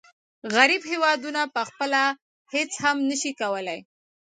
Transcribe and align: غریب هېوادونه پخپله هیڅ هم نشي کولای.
غریب 0.55 0.83
هېوادونه 0.91 1.41
پخپله 1.55 2.03
هیڅ 2.53 2.71
هم 2.83 2.97
نشي 3.09 3.31
کولای. 3.39 3.79